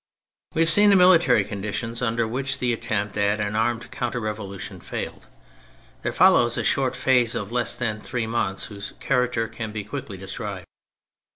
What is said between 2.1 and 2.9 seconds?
which the